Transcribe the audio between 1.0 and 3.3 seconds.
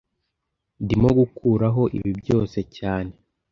gukuraho ibi byose cyane